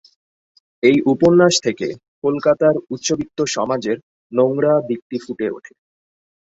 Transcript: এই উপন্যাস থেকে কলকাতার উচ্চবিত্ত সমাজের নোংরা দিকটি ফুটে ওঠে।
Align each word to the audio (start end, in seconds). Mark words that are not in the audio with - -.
এই 0.83 0.97
উপন্যাস 1.13 1.53
থেকে 1.63 1.87
কলকাতার 2.23 2.75
উচ্চবিত্ত 2.89 3.37
সমাজের 3.55 3.97
নোংরা 4.31 4.73
দিকটি 4.89 5.17
ফুটে 5.23 5.47
ওঠে। 5.49 5.73